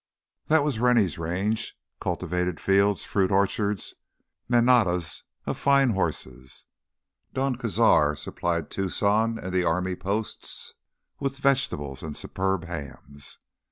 That 0.47 0.63
was 0.63 0.79
Rennie's 0.79 1.19
Range—cultivated 1.19 2.59
fields, 2.59 3.03
fruit 3.03 3.29
orchards, 3.31 3.93
manadas 4.49 5.21
of 5.45 5.59
fine 5.59 5.91
horses. 5.91 6.65
Don 7.35 7.55
Cazar 7.55 8.17
supplied 8.17 8.71
Tucson 8.71 9.37
and 9.37 9.53
the 9.53 9.63
army 9.63 9.95
posts 9.95 10.73
with 11.19 11.37
vegetables 11.37 12.01
and 12.01 12.17
superb 12.17 12.63
hams. 12.63 13.37